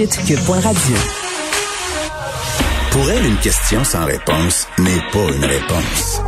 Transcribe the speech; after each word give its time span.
Radio. 0.00 0.96
Pour 2.92 3.10
elle, 3.10 3.26
une 3.26 3.36
question 3.38 3.82
sans 3.82 4.04
réponse 4.04 4.68
n'est 4.78 5.02
pas 5.10 5.28
une 5.34 5.44
réponse. 5.44 6.22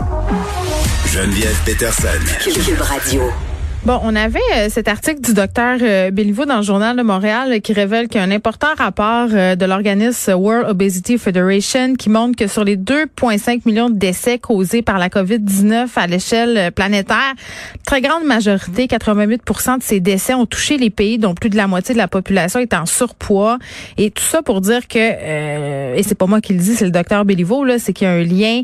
Geneviève 1.06 1.56
Peterson. 1.64 2.08
Cube 2.42 2.80
Radio. 2.80 3.22
Bon, 3.86 3.98
on 4.02 4.14
avait 4.14 4.38
euh, 4.58 4.68
cet 4.68 4.88
article 4.88 5.22
du 5.22 5.32
docteur 5.32 5.78
euh, 5.80 6.10
Béliveau 6.10 6.44
dans 6.44 6.58
le 6.58 6.62
journal 6.62 6.98
de 6.98 7.02
Montréal 7.02 7.50
euh, 7.50 7.58
qui 7.60 7.72
révèle 7.72 8.08
qu'il 8.08 8.20
y 8.20 8.22
a 8.22 8.26
un 8.26 8.30
important 8.30 8.66
rapport 8.76 9.28
euh, 9.32 9.56
de 9.56 9.64
l'organisme 9.64 10.34
World 10.34 10.68
Obesity 10.68 11.16
Federation 11.16 11.94
qui 11.94 12.10
montre 12.10 12.36
que 12.36 12.46
sur 12.46 12.62
les 12.62 12.76
2,5 12.76 13.62
millions 13.64 13.88
de 13.88 13.96
décès 13.96 14.38
causés 14.38 14.82
par 14.82 14.98
la 14.98 15.08
COVID-19 15.08 15.88
à 15.96 16.06
l'échelle 16.06 16.58
euh, 16.58 16.70
planétaire, 16.70 17.32
très 17.86 18.02
grande 18.02 18.24
majorité, 18.24 18.86
88 18.86 19.40
de 19.48 19.82
ces 19.82 20.00
décès 20.00 20.34
ont 20.34 20.44
touché 20.44 20.76
les 20.76 20.90
pays 20.90 21.16
dont 21.16 21.34
plus 21.34 21.48
de 21.48 21.56
la 21.56 21.66
moitié 21.66 21.94
de 21.94 21.98
la 21.98 22.08
population 22.08 22.60
est 22.60 22.74
en 22.74 22.84
surpoids. 22.84 23.56
Et 23.96 24.10
tout 24.10 24.22
ça 24.22 24.42
pour 24.42 24.60
dire 24.60 24.88
que, 24.88 25.96
et 25.96 26.02
c'est 26.02 26.14
pas 26.14 26.26
moi 26.26 26.42
qui 26.42 26.52
le 26.52 26.58
dis, 26.58 26.74
c'est 26.74 26.84
le 26.84 26.90
docteur 26.90 27.24
Béliveau, 27.24 27.64
là, 27.64 27.78
c'est 27.78 27.94
qu'il 27.94 28.06
y 28.06 28.10
a 28.10 28.12
un 28.12 28.22
lien 28.22 28.62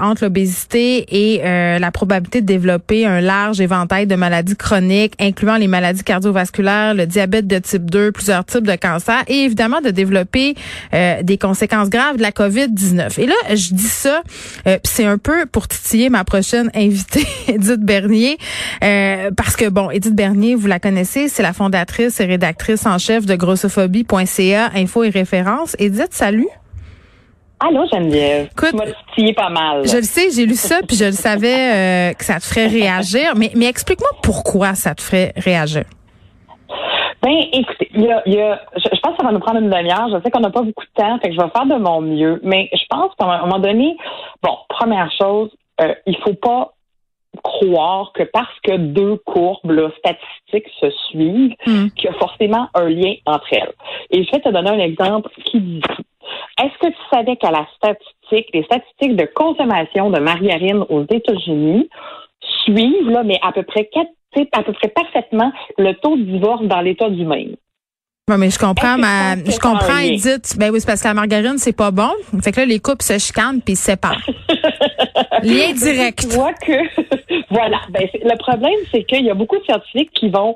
entre 0.00 0.24
l'obésité 0.24 1.06
et 1.10 1.78
la 1.78 1.90
probabilité 1.90 2.40
de 2.40 2.46
développer 2.46 3.06
un 3.06 3.20
large 3.20 3.60
éventail 3.60 4.06
de 4.06 4.16
maladies 4.16 4.47
chroniques, 4.56 5.14
incluant 5.20 5.56
les 5.56 5.66
maladies 5.68 6.04
cardiovasculaires, 6.04 6.94
le 6.94 7.06
diabète 7.06 7.46
de 7.46 7.58
type 7.58 7.90
2, 7.90 8.12
plusieurs 8.12 8.44
types 8.44 8.66
de 8.66 8.76
cancers 8.76 9.24
et 9.28 9.44
évidemment 9.44 9.80
de 9.80 9.90
développer 9.90 10.54
euh, 10.94 11.22
des 11.22 11.38
conséquences 11.38 11.90
graves 11.90 12.16
de 12.16 12.22
la 12.22 12.30
COVID-19. 12.30 13.20
Et 13.20 13.26
là, 13.26 13.34
je 13.50 13.74
dis 13.74 13.82
ça, 13.82 14.22
euh, 14.66 14.78
c'est 14.84 15.04
un 15.04 15.18
peu 15.18 15.46
pour 15.46 15.68
titiller 15.68 16.10
ma 16.10 16.24
prochaine 16.24 16.70
invitée, 16.74 17.26
Edith 17.48 17.80
Bernier, 17.80 18.38
euh, 18.84 19.30
parce 19.36 19.56
que, 19.56 19.68
bon, 19.68 19.90
Edith 19.90 20.14
Bernier, 20.14 20.54
vous 20.54 20.66
la 20.66 20.78
connaissez, 20.78 21.28
c'est 21.28 21.42
la 21.42 21.52
fondatrice 21.52 22.20
et 22.20 22.24
rédactrice 22.24 22.86
en 22.86 22.98
chef 22.98 23.26
de 23.26 23.34
grossophobie.ca, 23.34 24.70
info 24.74 25.04
et 25.04 25.10
référence. 25.10 25.76
Edith, 25.78 26.12
salut. 26.12 26.48
Allô, 27.60 27.84
Geneviève. 27.92 28.48
Écoute, 28.52 28.70
tu 29.16 29.24
m'as 29.24 29.32
pas 29.34 29.48
mal. 29.50 29.86
Je 29.86 29.96
le 29.96 30.02
sais, 30.02 30.30
j'ai 30.30 30.46
lu 30.46 30.54
ça, 30.54 30.80
puis 30.86 30.96
je 30.96 31.06
le 31.06 31.12
savais 31.12 32.10
euh, 32.10 32.12
que 32.14 32.24
ça 32.24 32.38
te 32.38 32.44
ferait 32.44 32.68
réagir. 32.68 33.32
Mais, 33.36 33.50
mais 33.56 33.66
explique-moi 33.66 34.10
pourquoi 34.22 34.74
ça 34.74 34.94
te 34.94 35.02
ferait 35.02 35.32
réagir. 35.36 35.82
Ben, 37.20 37.34
écoutez, 37.52 37.88
il 37.94 38.02
y 38.02 38.12
a, 38.12 38.22
y 38.28 38.40
a, 38.40 38.60
je, 38.76 38.88
je 38.94 39.00
pense 39.00 39.16
que 39.16 39.22
ça 39.22 39.26
va 39.26 39.32
nous 39.32 39.40
prendre 39.40 39.58
une 39.60 39.70
demi-heure. 39.70 40.08
Je 40.12 40.22
sais 40.22 40.30
qu'on 40.30 40.38
n'a 40.40 40.50
pas 40.50 40.62
beaucoup 40.62 40.84
de 40.84 41.02
temps, 41.02 41.18
fait 41.18 41.30
que 41.30 41.34
je 41.34 41.40
vais 41.40 41.50
faire 41.50 41.66
de 41.66 41.74
mon 41.82 42.00
mieux. 42.00 42.40
Mais 42.44 42.68
je 42.72 42.84
pense 42.88 43.10
qu'à 43.18 43.26
un 43.26 43.40
moment 43.40 43.58
donné, 43.58 43.96
bon, 44.40 44.56
première 44.68 45.10
chose, 45.20 45.50
euh, 45.80 45.94
il 46.06 46.16
faut 46.18 46.34
pas 46.34 46.74
croire 47.42 48.12
que 48.14 48.22
parce 48.22 48.54
que 48.64 48.76
deux 48.76 49.16
courbes 49.26 49.70
là, 49.70 49.90
statistiques 49.98 50.72
se 50.80 50.90
suivent, 51.10 51.54
Mm. 51.66 51.88
qu'il 51.90 52.04
y 52.04 52.08
a 52.08 52.12
forcément 52.18 52.68
un 52.74 52.88
lien 52.88 53.14
entre 53.26 53.46
elles. 53.52 53.72
Et 54.10 54.22
je 54.24 54.30
vais 54.30 54.40
te 54.40 54.48
donner 54.48 54.70
un 54.70 54.78
exemple 54.78 55.28
qui 55.44 55.60
dit 55.60 55.80
tout. 55.80 56.02
Est-ce 56.62 56.78
que 56.78 56.92
tu 56.92 57.00
savais 57.12 57.36
qu'à 57.36 57.50
la 57.50 57.66
statistique, 57.76 58.48
les 58.52 58.64
statistiques 58.64 59.16
de 59.16 59.28
consommation 59.34 60.10
de 60.10 60.20
margarine 60.20 60.84
aux 60.88 61.04
États-Unis 61.04 61.88
suivent, 62.64 63.10
là, 63.10 63.22
mais 63.24 63.38
à 63.42 63.52
peu 63.52 63.62
près 63.62 63.88
à 64.52 64.62
peu 64.62 64.72
près 64.72 64.88
parfaitement 64.88 65.52
le 65.78 65.94
taux 65.94 66.16
de 66.16 66.22
divorce 66.22 66.62
dans 66.64 66.80
l'État 66.80 67.08
du 67.10 67.24
Maine? 67.24 67.56
Ouais, 68.28 68.36
mais 68.36 68.50
je 68.50 68.58
comprends, 68.58 68.98
ma, 68.98 69.36
je 69.36 69.58
comprends? 69.58 69.98
Edith. 69.98 70.56
Ben 70.58 70.70
oui, 70.70 70.80
c'est 70.80 70.86
parce 70.86 71.00
que 71.00 71.08
la 71.08 71.14
margarine, 71.14 71.56
c'est 71.56 71.74
pas 71.74 71.90
bon. 71.90 72.10
Fait 72.42 72.52
que 72.52 72.60
là, 72.60 72.66
les 72.66 72.78
couples 72.78 73.02
se 73.02 73.18
chicanent 73.18 73.62
puis 73.62 73.72
ils 73.72 73.76
se 73.76 73.84
séparent. 73.84 74.20
Lien 75.42 75.72
direct. 75.72 76.28
Tu 76.28 76.36
vois 76.36 76.52
que, 76.52 76.72
voilà. 77.50 77.80
Ben, 77.88 78.06
le 78.12 78.36
problème, 78.38 78.78
c'est 78.92 79.04
qu'il 79.04 79.24
y 79.24 79.30
a 79.30 79.34
beaucoup 79.34 79.56
de 79.56 79.64
scientifiques 79.64 80.10
qui 80.12 80.28
vont 80.28 80.54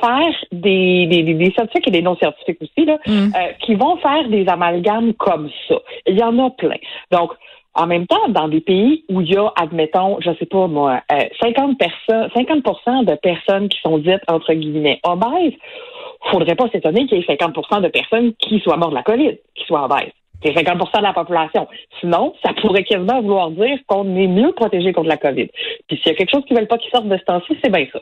faire 0.00 0.34
des, 0.52 1.06
des, 1.06 1.22
des- 1.22 1.50
scientifiques 1.52 1.88
et 1.88 1.90
des 1.90 2.02
non-scientifiques 2.02 2.58
aussi, 2.62 2.86
là, 2.86 2.98
Mm. 3.06 3.10
euh, 3.34 3.52
qui 3.60 3.74
vont 3.74 3.96
faire 3.96 4.28
des 4.28 4.46
amalgames 4.48 5.12
comme 5.14 5.50
ça. 5.68 5.76
Il 6.06 6.18
y 6.18 6.22
en 6.22 6.38
a 6.38 6.50
plein. 6.50 6.76
Donc, 7.10 7.32
en 7.74 7.86
même 7.86 8.06
temps, 8.06 8.28
dans 8.28 8.48
des 8.48 8.60
pays 8.60 9.04
où 9.08 9.20
il 9.22 9.32
y 9.32 9.36
a, 9.36 9.50
admettons, 9.56 10.18
je 10.20 10.30
sais 10.38 10.46
pas 10.46 10.66
moi, 10.66 11.00
euh, 11.10 11.24
50 11.42 11.78
personnes, 11.78 12.28
50 12.34 13.06
de 13.06 13.14
personnes 13.16 13.68
qui 13.68 13.80
sont 13.80 13.98
dites 13.98 14.20
entre 14.28 14.52
guillemets 14.52 15.00
obèses, 15.04 15.54
faudrait 16.30 16.54
pas 16.54 16.68
s'étonner 16.68 17.06
qu'il 17.06 17.18
y 17.18 17.20
ait 17.20 17.24
50% 17.24 17.80
de 17.80 17.88
personnes 17.88 18.34
qui 18.34 18.60
soient 18.60 18.76
mortes 18.76 18.90
de 18.92 18.96
la 18.96 19.02
COVID, 19.02 19.38
qui 19.54 19.64
soient 19.64 19.84
obèses. 19.84 20.12
C'est 20.44 20.52
50 20.54 20.78
de 20.78 21.02
la 21.02 21.12
population. 21.12 21.68
Sinon, 22.00 22.34
ça 22.44 22.52
pourrait 22.60 22.84
quasiment 22.84 23.20
vouloir 23.22 23.50
dire 23.50 23.78
qu'on 23.86 24.16
est 24.16 24.26
mieux 24.26 24.52
protégé 24.52 24.92
contre 24.92 25.08
la 25.08 25.16
COVID. 25.16 25.48
Puis 25.88 25.98
s'il 25.98 26.06
y 26.06 26.10
a 26.10 26.14
quelque 26.14 26.30
chose 26.30 26.44
qui 26.46 26.54
ne 26.54 26.58
veulent 26.58 26.68
pas 26.68 26.78
qu'ils 26.78 26.90
sortent 26.90 27.08
de 27.08 27.16
ce 27.16 27.24
temps-ci, 27.24 27.56
c'est 27.62 27.70
bien 27.70 27.86
ça. 27.92 28.00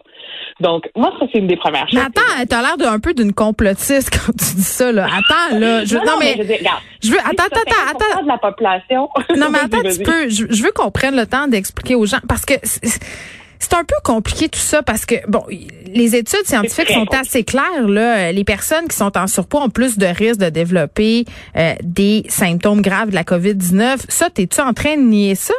Donc, 0.61 0.89
moi, 0.97 1.13
ça, 1.19 1.27
c'est 1.33 1.39
une 1.39 1.47
des 1.47 1.57
premières 1.57 1.87
Mais 1.93 2.01
choses. 2.01 2.09
attends, 2.09 2.47
t'as 2.49 2.63
l'air 2.63 2.77
d'un 2.77 2.99
peu 2.99 3.15
d'une 3.15 3.33
complotiste 3.33 4.11
quand 4.27 4.33
tu 4.33 4.55
dis 4.57 4.63
ça, 4.63 4.93
là. 4.93 5.07
Attends, 5.07 5.59
là. 5.59 5.85
Je, 5.85 5.97
non, 5.97 6.03
non, 6.05 6.13
mais, 6.19 6.35
je 6.37 6.43
regarde, 6.43 6.81
je 7.03 7.11
veux, 7.11 7.19
attends, 7.19 7.45
attends, 7.45 7.91
attends, 7.91 8.21
50% 8.21 8.23
de 8.23 8.29
la 8.29 8.39
population. 8.39 9.09
Non, 9.37 9.47
mais 9.51 9.59
attends 9.65 9.79
un 9.79 9.83
petit 9.83 10.03
peu. 10.03 10.29
Je, 10.29 10.47
je 10.49 10.63
veux 10.63 10.73
qu'on 10.73 10.91
prenne 10.91 11.17
le 11.17 11.27
temps 11.27 11.49
d'expliquer 11.49 11.95
aux 11.95 12.07
gens 12.07 12.21
parce 12.29 12.45
que 12.45 12.55
c'est 13.61 13.75
un 13.75 13.85
peu 13.85 13.95
compliqué 14.03 14.49
tout 14.49 14.59
ça 14.59 14.83
parce 14.83 15.05
que 15.05 15.15
bon, 15.29 15.45
les 15.87 16.17
études 16.17 16.47
scientifiques 16.47 16.89
sont 16.89 17.01
compliqué. 17.01 17.17
assez 17.21 17.45
claires 17.45 17.87
là. 17.87 18.33
Les 18.33 18.45
personnes 18.45 18.89
qui 18.89 18.97
sont 18.97 19.17
en 19.17 19.27
surpoids 19.27 19.63
ont 19.63 19.71
plus 19.71 19.99
de 19.99 20.07
risques 20.07 20.41
de 20.41 20.49
développer 20.49 21.27
euh, 21.57 21.75
des 21.83 22.25
symptômes 22.29 22.81
graves 22.81 23.11
de 23.11 23.15
la 23.15 23.23
COVID-19. 23.23 23.99
Ça, 24.09 24.31
t'es-tu 24.31 24.61
en 24.61 24.73
train 24.73 24.97
de 24.97 25.03
nier 25.03 25.35
ça? 25.35 25.55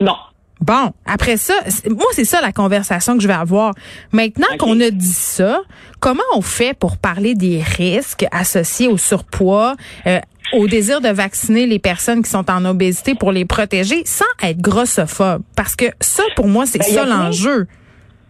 Non. 0.00 0.16
Bon, 0.62 0.92
après 1.06 1.36
ça, 1.38 1.54
moi 1.90 2.06
c'est 2.12 2.24
ça 2.24 2.40
la 2.40 2.52
conversation 2.52 3.16
que 3.16 3.22
je 3.22 3.26
vais 3.26 3.34
avoir. 3.34 3.74
Maintenant 4.12 4.46
qu'on 4.58 4.80
a 4.80 4.90
dit 4.90 5.12
ça, 5.12 5.60
comment 5.98 6.22
on 6.34 6.40
fait 6.40 6.72
pour 6.72 6.98
parler 6.98 7.34
des 7.34 7.60
risques 7.60 8.24
associés 8.30 8.86
au 8.86 8.96
surpoids, 8.96 9.74
euh, 10.06 10.20
au 10.52 10.66
désir 10.66 11.00
de 11.00 11.08
vacciner 11.08 11.66
les 11.66 11.78
personnes 11.78 12.22
qui 12.22 12.30
sont 12.30 12.50
en 12.50 12.64
obésité 12.64 13.14
pour 13.14 13.32
les 13.32 13.44
protéger 13.44 14.04
sans 14.04 14.24
être 14.42 14.60
grossophobe 14.60 15.42
Parce 15.56 15.76
que 15.76 15.86
ça, 16.00 16.22
pour 16.36 16.48
moi, 16.48 16.66
c'est 16.66 16.78
Ben, 16.78 16.84
ça 16.84 17.04
l'enjeu. 17.04 17.66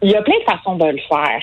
Il 0.02 0.10
y 0.10 0.16
a 0.16 0.22
plein 0.22 0.38
de 0.38 0.44
façons 0.44 0.76
de 0.76 0.84
le 0.84 0.98
faire. 1.08 1.40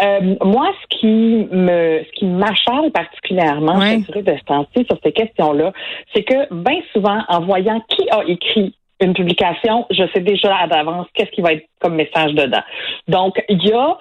Euh, 0.00 0.36
moi, 0.44 0.72
ce 0.80 0.98
qui 0.98 1.48
me, 1.50 2.04
ce 2.04 2.12
qui 2.12 2.26
m'achale 2.26 2.92
particulièrement, 2.92 3.80
je 3.80 4.20
de 4.20 4.44
temps-ci 4.44 4.86
sur 4.88 4.98
ces 5.02 5.12
questions-là, 5.12 5.72
c'est 6.14 6.22
que 6.22 6.54
bien 6.54 6.80
souvent, 6.92 7.20
en 7.28 7.40
voyant 7.40 7.82
qui 7.88 8.08
a 8.10 8.22
écrit 8.28 8.76
une 9.00 9.12
publication, 9.12 9.86
je 9.90 10.04
sais 10.14 10.20
déjà 10.20 10.56
à 10.56 10.68
d'avance 10.68 11.06
qu'est-ce 11.14 11.30
qui 11.30 11.42
va 11.42 11.54
être 11.54 11.66
comme 11.80 11.96
message 11.96 12.32
dedans. 12.32 12.62
Donc, 13.08 13.42
il 13.48 13.62
y 13.66 13.72
a 13.72 13.98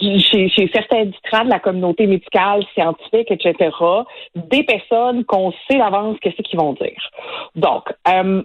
chez, 0.00 0.48
chez 0.48 0.70
certains 0.72 1.04
distrats 1.04 1.44
de 1.44 1.50
la 1.50 1.60
communauté 1.60 2.06
médicale, 2.06 2.64
scientifique, 2.74 3.30
etc., 3.30 3.70
des 4.34 4.64
personnes 4.64 5.24
qu'on 5.24 5.52
sait 5.68 5.78
d'avance 5.78 6.16
qu'est-ce 6.20 6.42
qu'ils 6.42 6.58
vont 6.58 6.72
dire. 6.72 7.10
Donc, 7.54 7.84
euh, 8.08 8.42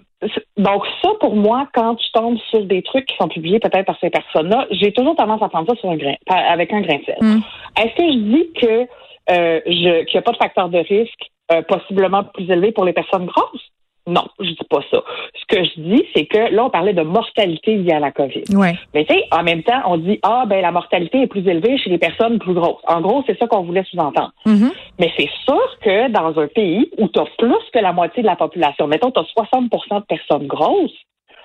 donc 0.56 0.84
ça, 1.02 1.10
pour 1.20 1.34
moi, 1.34 1.68
quand 1.74 1.96
tu 1.96 2.10
tombes 2.12 2.38
sur 2.50 2.64
des 2.64 2.82
trucs 2.82 3.06
qui 3.06 3.16
sont 3.16 3.28
publiés 3.28 3.58
peut-être 3.58 3.86
par 3.86 3.98
ces 4.00 4.10
personnes-là, 4.10 4.66
j'ai 4.70 4.92
toujours 4.92 5.16
tendance 5.16 5.42
à 5.42 5.48
prendre 5.48 5.68
ça 5.68 5.80
sur 5.80 5.90
un 5.90 5.96
grain, 5.96 6.14
avec 6.28 6.72
un 6.72 6.80
grain 6.80 6.98
de 6.98 7.04
sel. 7.04 7.18
Mm. 7.20 7.40
Est-ce 7.78 7.94
que 7.96 8.12
je 8.12 8.18
dis 8.18 8.52
que 8.60 8.88
euh, 9.30 9.60
je 9.66 10.04
qu'il 10.04 10.14
n'y 10.14 10.18
a 10.18 10.22
pas 10.22 10.32
de 10.32 10.36
facteur 10.38 10.68
de 10.68 10.78
risque 10.78 11.30
euh, 11.52 11.62
possiblement 11.62 12.24
plus 12.24 12.50
élevé 12.50 12.72
pour 12.72 12.84
les 12.84 12.92
personnes 12.92 13.26
grosses? 13.26 13.67
Non, 14.08 14.24
je 14.40 14.48
dis 14.48 14.66
pas 14.70 14.80
ça. 14.90 15.02
Ce 15.34 15.44
que 15.54 15.62
je 15.62 15.80
dis, 15.80 16.02
c'est 16.14 16.24
que 16.24 16.54
là, 16.54 16.64
on 16.64 16.70
parlait 16.70 16.94
de 16.94 17.02
mortalité 17.02 17.76
liée 17.76 17.92
à 17.92 18.00
la 18.00 18.10
COVID. 18.10 18.44
Ouais. 18.54 18.74
Mais 18.94 19.04
tu 19.04 19.14
sais, 19.14 19.24
en 19.30 19.42
même 19.42 19.62
temps, 19.62 19.82
on 19.86 19.98
dit 19.98 20.18
ah 20.22 20.44
ben 20.46 20.62
la 20.62 20.72
mortalité 20.72 21.22
est 21.22 21.26
plus 21.26 21.46
élevée 21.46 21.76
chez 21.76 21.90
les 21.90 21.98
personnes 21.98 22.38
plus 22.38 22.54
grosses. 22.54 22.80
En 22.86 23.02
gros, 23.02 23.22
c'est 23.26 23.38
ça 23.38 23.46
qu'on 23.46 23.64
voulait 23.64 23.84
sous-entendre. 23.84 24.32
Mhm. 24.46 24.72
Mais 24.98 25.12
c'est 25.18 25.28
sûr 25.44 25.78
que 25.82 26.08
dans 26.10 26.40
un 26.40 26.46
pays 26.48 26.90
où 26.96 27.08
tu 27.08 27.20
as 27.20 27.26
plus 27.36 27.70
que 27.72 27.78
la 27.78 27.92
moitié 27.92 28.22
de 28.22 28.28
la 28.28 28.36
population, 28.36 28.86
mettons 28.86 29.10
tu 29.10 29.20
as 29.20 29.26
60% 29.36 30.00
de 30.00 30.04
personnes 30.06 30.46
grosses, 30.46 30.96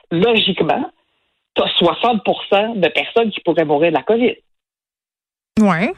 logiquement, 0.10 0.90
tu 1.56 1.64
as 1.64 1.68
60% 1.80 2.80
de 2.80 2.88
personnes 2.88 3.32
qui 3.32 3.42
pourraient 3.42 3.66
mourir 3.66 3.92
de 3.92 3.98
la 3.98 4.04
COVID. 4.04 4.36
Ouais. 5.60 5.92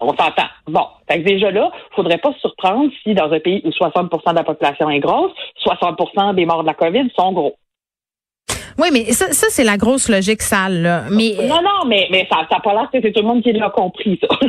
On 0.00 0.08
s'entend. 0.08 0.48
Bon, 0.66 0.86
fait 1.08 1.22
que 1.22 1.28
déjà 1.28 1.50
là, 1.50 1.70
faudrait 1.94 2.18
pas 2.18 2.32
se 2.32 2.40
surprendre 2.40 2.90
si 3.02 3.14
dans 3.14 3.32
un 3.32 3.40
pays 3.40 3.62
où 3.64 3.70
60% 3.70 4.30
de 4.30 4.34
la 4.34 4.44
population 4.44 4.90
est 4.90 5.00
grosse, 5.00 5.32
60% 5.64 6.34
des 6.34 6.44
morts 6.46 6.62
de 6.62 6.66
la 6.66 6.74
COVID 6.74 7.10
sont 7.18 7.32
gros. 7.32 7.56
Oui, 8.78 8.88
mais 8.92 9.12
ça, 9.12 9.32
ça 9.32 9.46
c'est 9.50 9.64
la 9.64 9.76
grosse 9.76 10.08
logique 10.08 10.42
sale, 10.42 10.82
là. 10.82 11.04
Mais 11.10 11.34
Non, 11.42 11.62
non, 11.62 11.88
mais, 11.88 12.06
mais 12.10 12.26
ça 12.30 12.46
n'a 12.50 12.60
pas 12.60 12.72
l'air 12.72 12.88
que 12.92 12.98
c'est 13.02 13.12
tout 13.12 13.22
le 13.22 13.26
monde 13.26 13.42
qui 13.42 13.52
l'a 13.52 13.70
compris, 13.70 14.18
ça. 14.20 14.28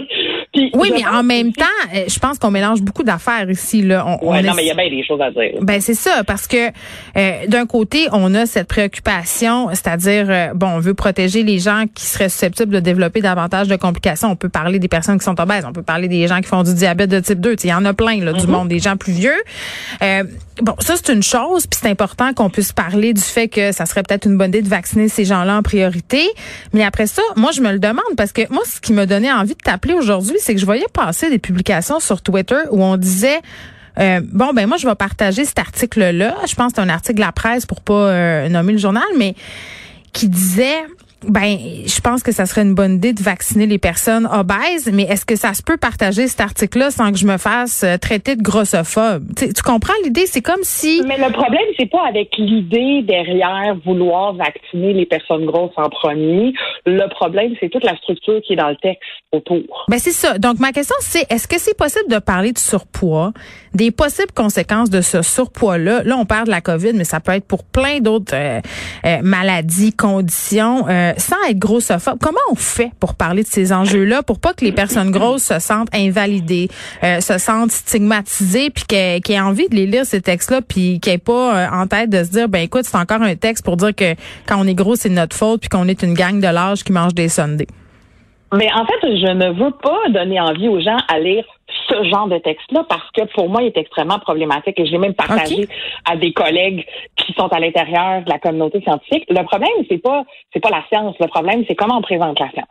Puis, 0.54 0.72
oui, 0.74 0.92
mais 0.94 1.06
en 1.06 1.24
même 1.24 1.52
temps, 1.52 1.66
euh, 1.94 2.06
je 2.08 2.20
pense 2.20 2.40
qu'on 2.40 2.52
mélange 2.52 2.82
beaucoup 2.82 3.04
d'affaires 3.04 3.50
ici, 3.50 3.82
là. 3.82 4.06
On, 4.06 4.28
Ouais, 4.28 4.40
on 4.40 4.44
non, 4.44 4.54
mais 4.56 4.64
il 4.64 4.68
y 4.68 4.72
a 4.72 4.74
bien 4.74 4.90
des 4.90 5.04
choses 5.06 5.22
à 5.22 5.32
dire. 5.32 5.52
Ben 5.62 5.80
c'est 5.80 5.94
ça 5.94 6.24
parce 6.26 6.48
que 6.48 6.68
euh, 7.18 7.48
d'un 7.48 7.66
côté 7.66 8.08
on 8.12 8.34
a 8.36 8.46
cette 8.46 8.68
préoccupation, 8.68 9.70
c'est-à-dire 9.70 10.26
euh, 10.30 10.54
bon 10.54 10.68
on 10.68 10.80
veut 10.80 10.94
protéger 10.94 11.44
les 11.44 11.60
gens 11.60 11.86
qui 11.94 12.04
seraient 12.04 12.30
susceptibles 12.30 12.74
de 12.74 12.80
développer 12.80 13.22
davantage 13.22 13.68
de 13.68 13.76
complications. 13.76 14.30
On 14.30 14.36
peut 14.36 14.50
parler 14.50 14.80
des 14.80 14.88
personnes 14.88 15.18
qui 15.18 15.26
sont 15.26 15.40
obèses, 15.40 15.66
on 15.68 15.72
peut 15.72 15.84
parler 15.84 16.08
des 16.08 16.28
gens 16.28 16.38
qui 16.38 16.48
font 16.48 16.64
du 16.64 16.74
diabète 16.74 17.10
de 17.10 17.20
type 17.20 17.40
2. 17.40 17.56
Tu 17.56 17.62
sais, 17.62 17.68
Il 17.70 17.72
y 17.72 17.74
en 17.74 17.86
a 17.86 17.94
plein 17.94 18.24
là, 18.24 18.34
du 18.34 18.48
monde, 18.48 18.68
des 18.68 18.80
gens 18.80 18.98
plus 18.98 19.14
vieux. 19.14 19.38
Euh, 20.02 20.24
bon 20.62 20.74
ça 20.80 20.96
c'est 20.98 21.14
une 21.14 21.24
chose, 21.24 21.68
puis 21.68 21.80
c'est 21.82 21.90
important 21.90 22.34
qu'on 22.34 22.50
puisse 22.50 22.74
parler 22.74 23.14
du 23.14 23.22
fait 23.22 23.48
que 23.48 23.72
ça 23.72 23.86
serait 23.86 24.04
peut-être 24.04 24.17
une 24.26 24.38
bonne 24.38 24.50
idée 24.50 24.62
de 24.62 24.70
vacciner 24.70 25.10
ces 25.10 25.26
gens-là 25.26 25.58
en 25.58 25.64
priorité. 25.64 26.28
Mais 26.74 26.84
après 26.84 27.08
ça, 27.08 27.22
moi, 27.36 27.52
je 27.52 27.62
me 27.62 27.72
le 27.72 27.80
demande 27.80 28.04
parce 28.16 28.32
que 28.32 28.42
moi, 28.52 28.64
ce 28.66 28.80
qui 28.80 28.94
me 28.94 29.06
donnait 29.06 29.32
envie 29.32 29.56
de 29.56 29.62
t'appeler 29.64 29.94
aujourd'hui, 29.94 30.38
c'est 30.40 30.54
que 30.54 30.60
je 30.60 30.66
voyais 30.66 30.88
passer 30.94 31.30
des 31.30 31.40
publications 31.40 32.00
sur 32.00 32.22
Twitter 32.22 32.60
où 32.72 32.84
on 32.84 32.98
disait 32.98 33.40
euh, 34.00 34.22
bon, 34.24 34.54
ben 34.54 34.68
moi, 34.68 34.78
je 34.78 34.88
vais 34.88 34.96
partager 34.96 35.46
cet 35.46 35.60
article-là. 35.60 36.36
Je 36.48 36.56
pense 36.56 36.74
que 36.74 36.76
c'est 36.76 36.82
un 36.82 36.90
article 36.90 37.16
de 37.16 37.22
la 37.22 37.32
presse 37.32 37.66
pour 37.66 37.82
pas 37.82 37.94
euh, 37.94 38.50
nommer 38.50 38.74
le 38.74 38.78
journal, 38.78 39.04
mais 39.18 39.36
qui 40.14 40.30
disait 40.30 40.84
ben, 41.28 41.58
je 41.86 42.00
pense 42.02 42.24
que 42.24 42.32
ça 42.32 42.46
serait 42.46 42.62
une 42.62 42.76
bonne 42.76 42.96
idée 42.96 43.14
de 43.14 43.22
vacciner 43.22 43.66
les 43.66 43.78
personnes 43.78 44.28
obèses, 44.32 44.90
mais 44.92 45.04
est-ce 45.04 45.26
que 45.26 45.36
ça 45.36 45.54
se 45.54 45.62
peut 45.62 45.78
partager 45.78 46.28
cet 46.28 46.42
article-là 46.42 46.92
sans 46.92 47.12
que 47.12 47.18
je 47.18 47.26
me 47.26 47.38
fasse 47.38 47.84
euh, 47.84 47.98
traiter 47.98 48.36
de 48.36 48.42
grossophobe? 48.42 49.24
tu 49.38 49.62
comprends 49.64 49.94
l'idée? 50.04 50.26
C'est 50.26 50.42
comme 50.42 50.64
si... 50.64 51.02
Mais 51.06 51.18
le 51.18 51.32
problème, 51.32 51.66
c'est 51.78 51.90
pas 51.90 52.06
avec 52.08 52.38
l'idée 52.38 53.02
derrière 53.04 53.76
vouloir 53.86 54.34
vacciner 54.34 54.94
les 54.94 55.06
personnes 55.06 55.46
grosses 55.46 55.74
en 55.78 55.90
premier. 55.90 56.54
Le 56.86 57.08
problème, 57.10 57.54
c'est 57.60 57.70
toute 57.70 57.84
la 57.84 57.96
structure 57.98 58.42
qui 58.42 58.54
est 58.54 58.58
dans 58.58 58.70
le 58.70 58.78
texte 58.78 59.04
autour. 59.32 59.86
Ben, 59.90 60.00
c'est 60.00 60.12
ça. 60.12 60.38
Donc, 60.38 60.60
ma 60.60 60.72
question, 60.72 60.96
c'est 61.00 61.32
est-ce 61.32 61.48
que 61.48 61.60
c'est 61.60 61.78
possible 61.78 62.10
de 62.10 62.20
parler 62.20 62.52
de 62.52 62.58
surpoids, 62.58 63.34
des 63.78 63.92
possibles 63.92 64.34
conséquences 64.36 64.90
de 64.90 65.02
ce 65.02 65.22
surpoids-là? 65.22 66.04
Là, 66.04 66.18
on 66.18 66.26
parle 66.26 66.48
de 66.48 66.52
la 66.52 66.62
COVID, 66.62 66.94
mais 66.94 67.04
ça 67.04 67.20
peut 67.20 67.32
être 67.32 67.46
pour 67.46 67.64
plein 67.64 68.00
d'autres 68.00 68.34
euh, 68.36 68.60
euh, 69.06 69.18
maladies, 69.22 69.94
conditions 69.94 70.86
euh, 70.90 71.14
sans 71.18 71.38
être 71.50 71.60
grossophobe, 71.60 72.18
comment 72.22 72.40
on 72.52 72.56
fait 72.56 72.92
pour 73.00 73.16
parler 73.16 73.44
de 73.44 73.48
ces 73.48 73.72
enjeux-là 73.72 74.24
pour 74.24 74.40
pas 74.40 74.54
que 74.54 74.66
les 74.66 74.72
personnes 74.72 75.12
grosses 75.12 75.44
se 75.44 75.60
sentent 75.60 75.94
invalidées, 75.94 76.70
euh, 77.04 77.22
se 77.22 77.38
sentent 77.38 77.72
stigmatisées, 77.72 78.72
puis 78.72 78.84
qu'elles 78.86 79.22
aient 79.30 79.40
envie 79.40 79.70
de 79.70 79.76
les 79.76 79.86
lire 79.86 80.06
ces 80.06 80.22
textes-là, 80.22 80.62
puis 80.62 81.00
qu'elles 81.00 81.16
aient 81.16 81.18
pas 81.20 81.56
euh, 81.56 81.68
en 81.72 81.88
tête 81.88 82.10
de 82.10 82.24
se 82.24 82.32
dire, 82.32 82.50
ben 82.50 82.64
écoute, 82.64 82.84
c'est 82.86 82.98
encore 82.98 83.22
un 83.22 83.36
texte 83.36 83.64
pour 83.64 83.78
dire 83.78 83.96
que 83.96 84.16
quand 84.48 84.58
on 84.60 84.68
est 84.68 84.76
gros, 84.76 84.96
c'est 84.96 85.10
notre 85.10 85.36
faute, 85.36 85.62
puis 85.62 85.70
qu'on 85.70 85.88
est 85.88 86.02
une 86.02 86.16
gang 86.16 86.40
de 86.40 86.48
l'âge 86.48 86.84
qui 86.84 86.92
mange 86.92 87.14
des 87.14 87.30
sundays. 87.30 87.68
Mais 88.54 88.70
en 88.74 88.86
fait, 88.86 89.00
je 89.04 89.34
ne 89.34 89.50
veux 89.54 89.72
pas 89.72 90.10
donner 90.10 90.40
envie 90.40 90.68
aux 90.68 90.80
gens 90.80 90.98
à 91.14 91.20
lire 91.20 91.44
ce 91.90 92.04
genre 92.04 92.28
de 92.28 92.38
texte-là 92.38 92.86
parce 92.88 93.10
que 93.12 93.24
pour 93.34 93.50
moi, 93.50 93.62
il 93.62 93.68
est 93.68 93.78
extrêmement 93.78 94.20
problématique 94.20 94.80
et 94.80 94.86
je 94.86 94.92
l'ai 94.92 94.98
même 94.98 95.14
partagé 95.14 95.68
à 96.06 96.16
des 96.16 96.34
collègues 96.34 96.86
qui 97.16 97.34
sont 97.34 97.48
à 97.48 97.60
l'intérieur 97.60 98.24
de 98.24 98.30
la 98.30 98.40
communauté 98.40 98.82
scientifique. 98.82 99.26
Le 99.30 99.44
problème, 99.44 99.70
c'est 99.90 99.98
pas 99.98 100.24
c'est 100.54 100.60
pas 100.60 100.70
la 100.70 100.84
science. 100.90 101.16
Le 101.20 101.28
problème, 101.28 101.64
c'est 101.68 101.76
comment 101.76 101.98
on 101.98 102.02
présente 102.02 102.40
la 102.40 102.50
science. 102.52 102.68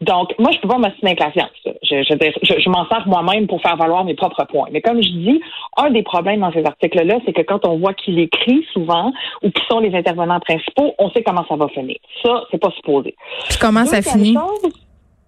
Donc, 0.00 0.34
moi, 0.38 0.50
je 0.52 0.60
peux 0.60 0.68
pas 0.68 0.78
m'assiner 0.78 1.10
avec 1.10 1.20
la 1.20 1.32
science. 1.32 1.50
Je, 1.64 2.02
je, 2.02 2.60
je, 2.60 2.70
m'en 2.70 2.86
sers 2.88 3.06
moi-même 3.06 3.46
pour 3.46 3.60
faire 3.60 3.76
valoir 3.76 4.04
mes 4.04 4.14
propres 4.14 4.44
points. 4.44 4.68
Mais 4.72 4.80
comme 4.80 5.02
je 5.02 5.08
dis, 5.08 5.40
un 5.76 5.90
des 5.90 6.02
problèmes 6.02 6.40
dans 6.40 6.52
ces 6.52 6.64
articles-là, 6.64 7.18
c'est 7.26 7.32
que 7.32 7.42
quand 7.42 7.66
on 7.66 7.78
voit 7.78 7.94
qu'il 7.94 8.18
écrit 8.18 8.64
souvent 8.72 9.12
ou 9.42 9.50
qui 9.50 9.62
sont 9.70 9.80
les 9.80 9.94
intervenants 9.94 10.40
principaux, 10.40 10.94
on 10.98 11.10
sait 11.10 11.22
comment 11.22 11.44
ça 11.48 11.56
va 11.56 11.68
finir. 11.68 11.96
Ça, 12.24 12.44
c'est 12.50 12.60
pas 12.60 12.70
supposé. 12.70 13.14
comment 13.60 13.84
ça 13.84 14.02
finit? 14.02 14.36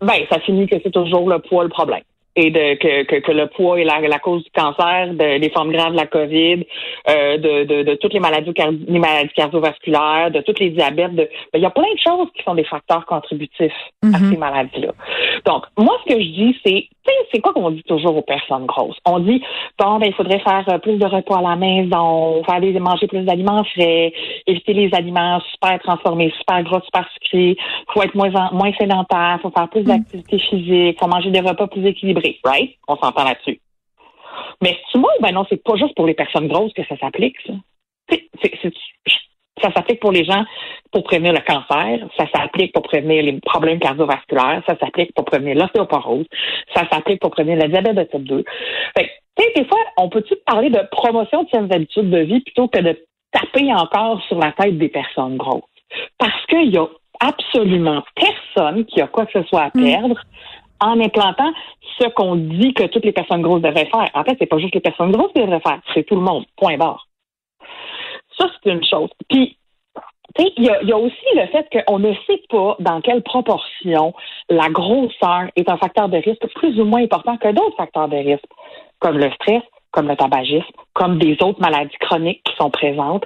ben, 0.01 0.15
ça 0.31 0.41
finit 0.41 0.67
que 0.67 0.77
c'est 0.83 0.91
toujours 0.91 1.29
le 1.29 1.39
poids 1.41 1.63
le 1.63 1.69
problème 1.69 2.03
et 2.37 2.51
de 2.51 2.75
que, 2.75 3.03
que, 3.05 3.17
que, 3.17 3.33
le 3.33 3.49
poids 3.49 3.81
est 3.81 3.85
la, 3.85 4.01
la 4.01 4.19
cause 4.19 4.45
du 4.45 4.51
cancer, 4.51 5.09
de, 5.15 5.39
des 5.39 5.51
formes 5.51 5.73
graves 5.73 5.93
de 5.93 5.97
la 5.97 6.07
COVID, 6.07 6.65
euh, 7.09 7.37
de, 7.39 7.65
de, 7.65 7.83
de, 7.83 7.95
toutes 7.97 8.13
les 8.13 8.21
maladies, 8.21 8.53
les 8.87 8.99
maladies 8.99 9.33
cardiovasculaires, 9.35 10.31
de 10.31 10.41
tous 10.41 10.59
les 10.61 10.71
diabètes. 10.71 11.15
De, 11.15 11.29
ben, 11.53 11.59
il 11.59 11.63
y 11.63 11.67
a 11.67 11.71
plein 11.71 11.93
de 11.93 11.99
choses 11.99 12.29
qui 12.37 12.43
sont 12.45 12.55
des 12.55 12.65
facteurs 12.65 13.05
contributifs 13.07 13.73
à 14.03 14.07
mm-hmm. 14.07 14.31
ces 14.31 14.37
maladies-là. 14.37 14.93
Donc, 15.45 15.65
moi, 15.77 15.97
ce 16.05 16.15
que 16.15 16.21
je 16.21 16.27
dis, 16.27 16.57
c'est, 16.65 16.89
c'est 17.33 17.41
quoi 17.41 17.53
qu'on 17.53 17.71
dit 17.71 17.83
toujours 17.85 18.17
aux 18.17 18.23
personnes 18.23 18.67
grosses? 18.67 18.99
On 19.05 19.19
dit, 19.19 19.43
bon, 19.79 19.99
ben, 19.99 20.07
il 20.07 20.15
faudrait 20.15 20.41
faire 20.41 20.65
euh, 20.69 20.79
plus 20.79 20.97
de 20.97 21.07
repas 21.07 21.39
à 21.39 21.43
la 21.43 21.57
maison, 21.57 22.43
faire 22.45 22.61
des, 22.61 22.79
manger 22.79 23.07
plus 23.07 23.23
d'aliments 23.23 23.65
frais, 23.65 24.13
éviter 24.47 24.73
les 24.73 24.91
aliments 24.95 25.41
super 25.53 25.79
transformés, 25.81 26.33
super 26.39 26.63
gros, 26.65 26.81
super 26.81 27.09
sucrés, 27.15 27.57
faut 27.93 28.03
être 28.03 28.15
moins, 28.15 28.31
moins 28.53 28.73
sédentaire, 28.79 29.39
faut 29.43 29.51
faire 29.51 29.69
plus 29.69 29.83
mm. 29.83 29.87
d'activité 29.87 30.39
physique, 30.39 30.99
faut 30.99 31.09
manger 31.09 31.31
des 31.31 31.41
repas 31.41 31.67
plus 31.67 31.87
équilibrés, 31.87 32.39
right? 32.45 32.77
On 32.89 32.97
s'entend 32.97 33.25
là-dessus. 33.25 33.61
Mais 34.63 34.79
c'est 34.91 34.99
moi, 34.99 35.11
ben 35.21 35.33
non, 35.33 35.45
c'est 35.49 35.63
pas 35.63 35.77
juste 35.77 35.95
pour 35.95 36.07
les 36.07 36.15
personnes 36.15 36.49
grosses 36.49 36.73
que 36.73 36.85
ça 36.85 36.97
s'applique, 36.99 37.37
ça. 37.47 37.53
C'est, 38.11 38.73
ça 39.63 39.73
s'applique 39.73 40.01
pour 40.01 40.13
les 40.13 40.25
gens 40.25 40.45
pour 40.93 41.05
prévenir 41.05 41.33
le 41.33 41.41
cancer, 41.41 42.07
ça 42.17 42.25
s'applique 42.35 42.73
pour 42.73 42.83
prévenir 42.83 43.23
les 43.23 43.39
problèmes 43.41 43.79
cardiovasculaires, 43.79 44.63
ça 44.67 44.77
s'applique 44.79 45.15
pour 45.15 45.25
prévenir 45.25 45.57
l'ostéoporose, 45.57 46.27
ça 46.75 46.89
s'applique 46.91 47.21
pour 47.21 47.31
prévenir 47.31 47.59
le 47.59 47.69
diabète 47.69 47.97
de 47.97 48.03
type 48.05 48.25
2. 48.25 48.45
Fait 48.97 49.11
des 49.57 49.65
fois, 49.65 49.79
on 49.97 50.09
peut-tu 50.09 50.35
parler 50.47 50.71
de 50.71 50.81
promotion 50.91 51.45
de 51.45 51.49
saines 51.49 51.73
habitudes 51.73 52.11
de 52.11 52.19
vie 52.19 52.41
plutôt 52.41 52.69
que 52.69 52.81
de 52.81 52.99
taper 53.33 53.73
encore 53.73 54.21
sur 54.29 54.39
la 54.39 54.53
tête 54.53 54.77
des 54.77 54.89
personnes 54.89 55.37
grosses? 55.37 55.63
Parce 56.19 56.45
qu'il 56.47 56.71
y 56.71 56.79
a 56.79 56.87
absolument 57.21 58.03
personne 58.15 58.85
qui 58.87 59.01
a 59.01 59.07
quoi 59.07 59.27
que 59.27 59.41
ce 59.41 59.47
soit 59.49 59.63
à 59.63 59.71
mm. 59.75 59.85
perdre 59.85 60.21
en 60.81 61.01
implantant 61.01 61.53
ce 61.99 62.09
qu'on 62.09 62.37
dit 62.37 62.73
que 62.75 62.85
toutes 62.85 63.05
les 63.05 63.13
personnes 63.13 63.43
grosses 63.43 63.63
devraient 63.63 63.91
faire. 63.93 64.09
En 64.15 64.25
fait, 64.25 64.37
c'est 64.39 64.47
pas 64.47 64.59
juste 64.59 64.75
les 64.75 64.81
personnes 64.81 65.13
grosses 65.13 65.33
qui 65.33 65.41
devraient 65.41 65.61
faire, 65.61 65.81
c'est 65.95 66.05
tout 66.05 66.17
le 66.17 66.23
monde. 66.23 66.45
Point 66.57 66.79
barre. 66.79 67.07
Ça, 68.41 68.49
c'est 68.63 68.71
une 68.71 68.85
chose. 68.85 69.11
Puis, 69.29 69.57
il 70.39 70.65
y, 70.65 70.71
a, 70.71 70.83
y 70.83 70.93
a 70.93 70.97
aussi 70.97 71.27
le 71.35 71.47
fait 71.49 71.67
qu'on 71.73 71.99
ne 71.99 72.15
sait 72.27 72.43
pas 72.49 72.77
dans 72.79 73.01
quelle 73.01 73.23
proportion 73.23 74.15
la 74.49 74.69
grosseur 74.69 75.51
est 75.57 75.69
un 75.69 75.77
facteur 75.77 76.09
de 76.09 76.19
risque 76.19 76.47
plus 76.55 76.81
ou 76.81 76.85
moins 76.85 77.03
important 77.03 77.37
que 77.37 77.53
d'autres 77.53 77.77
facteurs 77.77 78.09
de 78.09 78.17
risque, 78.17 78.45
comme 79.01 79.19
le 79.19 79.31
stress, 79.33 79.63
comme 79.91 80.09
le 80.09 80.17
tabagisme, 80.17 80.65
comme 80.93 81.19
des 81.19 81.37
autres 81.43 81.61
maladies 81.61 81.97
chroniques 81.99 82.43
qui 82.45 82.55
sont 82.57 82.71
présentes. 82.71 83.25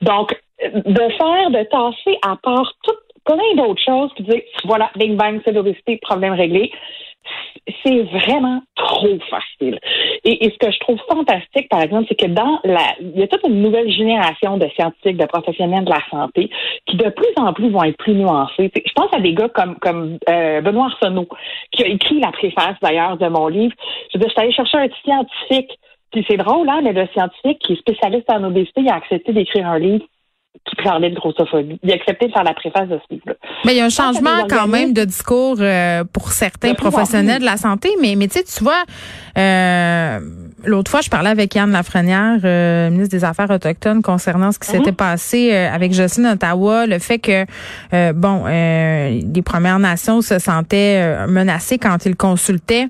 Donc, 0.00 0.34
de 0.62 1.08
faire, 1.18 1.50
de 1.50 1.62
tasser 1.64 2.18
à 2.22 2.36
part 2.36 2.72
tout, 2.82 2.94
plein 3.24 3.54
d'autres 3.56 3.82
choses, 3.84 4.10
puis 4.14 4.24
dire, 4.24 4.42
voilà, 4.64 4.90
Big 4.96 5.14
Bang, 5.16 5.40
c'est 5.44 5.52
l'obésité, 5.52 5.98
problème 5.98 6.32
réglé, 6.32 6.72
c'est 7.82 8.02
vraiment 8.02 8.62
trop 8.76 9.18
facile. 9.28 9.78
Et, 10.24 10.50
ce 10.50 10.58
que 10.58 10.72
je 10.72 10.78
trouve 10.80 10.98
fantastique, 11.08 11.68
par 11.68 11.82
exemple, 11.82 12.06
c'est 12.08 12.14
que 12.14 12.26
dans 12.26 12.60
la, 12.64 12.94
il 13.00 13.18
y 13.18 13.22
a 13.22 13.26
toute 13.26 13.46
une 13.46 13.60
nouvelle 13.62 13.90
génération 13.90 14.56
de 14.56 14.68
scientifiques, 14.76 15.16
de 15.16 15.26
professionnels 15.26 15.84
de 15.84 15.90
la 15.90 16.02
santé 16.10 16.50
qui 16.86 16.96
de 16.96 17.08
plus 17.10 17.32
en 17.36 17.52
plus 17.52 17.70
vont 17.70 17.84
être 17.84 17.96
plus 17.96 18.14
nuancés. 18.14 18.70
Je 18.74 18.92
pense 18.94 19.12
à 19.12 19.20
des 19.20 19.34
gars 19.34 19.48
comme 19.48 19.76
comme 19.76 20.18
euh, 20.28 20.60
Benoît 20.60 20.86
Arsenault, 20.86 21.28
qui 21.72 21.84
a 21.84 21.88
écrit 21.88 22.20
la 22.20 22.32
préface 22.32 22.76
d'ailleurs 22.82 23.16
de 23.16 23.28
mon 23.28 23.48
livre. 23.48 23.74
Je 24.12 24.18
veux 24.18 24.20
dire, 24.20 24.28
je 24.28 24.32
suis 24.32 24.40
allée 24.40 24.52
chercher 24.52 24.78
un 24.78 24.88
scientifique 25.04 25.78
puis 26.12 26.24
c'est 26.30 26.36
drôle, 26.36 26.68
hein, 26.68 26.80
mais 26.82 26.92
le 26.92 27.06
scientifique 27.08 27.58
qui 27.58 27.72
est 27.74 27.76
spécialiste 27.76 28.30
en 28.30 28.42
obésité, 28.44 28.88
a 28.88 28.94
accepté 28.94 29.32
d'écrire 29.32 29.68
un 29.68 29.78
livre 29.78 30.04
qui 30.64 30.76
parlait 30.82 31.10
de 31.10 31.14
grossophobie. 31.14 31.78
Il 31.82 31.90
a 31.90 31.94
accepté 31.94 32.26
de 32.28 32.32
faire 32.32 32.44
la 32.44 32.54
préface 32.54 32.88
de 32.88 32.98
ce 32.98 33.14
livre-là. 33.14 33.34
Mais 33.64 33.74
il 33.74 33.78
y 33.78 33.80
a 33.80 33.84
un 33.84 33.90
changement 33.90 34.46
quand 34.48 34.68
même 34.68 34.92
de 34.92 35.04
discours 35.04 35.56
euh, 35.60 36.04
pour 36.04 36.30
certains 36.30 36.74
professionnels 36.74 37.40
de 37.40 37.44
la 37.44 37.56
santé, 37.56 37.90
mais, 38.00 38.14
mais 38.16 38.28
tu 38.28 38.38
sais, 38.38 38.44
tu 38.44 38.62
vois, 38.64 38.84
euh, 39.38 40.20
l'autre 40.64 40.90
fois, 40.90 41.00
je 41.00 41.10
parlais 41.10 41.30
avec 41.30 41.54
Yann 41.54 41.70
Lafrenière, 41.70 42.38
euh, 42.44 42.90
ministre 42.90 43.16
des 43.16 43.24
Affaires 43.24 43.50
autochtones, 43.50 44.02
concernant 44.02 44.52
ce 44.52 44.58
qui 44.58 44.66
s'était 44.66 44.90
mhm. 44.90 44.96
passé 44.96 45.50
euh, 45.52 45.72
avec 45.72 45.92
Jocelyne 45.92 46.26
Ottawa, 46.32 46.86
le 46.86 46.98
fait 46.98 47.18
que, 47.18 47.44
euh, 47.92 48.12
bon, 48.12 48.44
les 48.46 49.42
Premières 49.44 49.78
Nations 49.78 50.20
se 50.22 50.38
sentaient 50.38 51.26
menacées 51.26 51.78
quand 51.78 52.04
ils 52.06 52.16
consultaient 52.16 52.88